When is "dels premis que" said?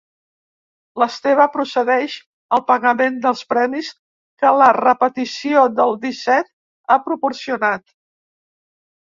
3.25-4.55